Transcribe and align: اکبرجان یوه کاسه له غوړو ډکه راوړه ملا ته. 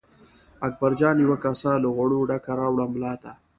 اکبرجان 0.67 1.15
یوه 1.25 1.37
کاسه 1.43 1.71
له 1.83 1.89
غوړو 1.95 2.19
ډکه 2.29 2.51
راوړه 2.59 2.85
ملا 2.93 3.13
ته. 3.23 3.31